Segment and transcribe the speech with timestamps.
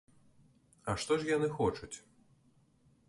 [0.93, 1.93] А што ж яны хочуць?